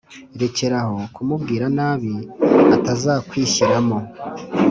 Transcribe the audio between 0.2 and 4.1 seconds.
Rekeraho kumubwira nabi atazakwishyiramo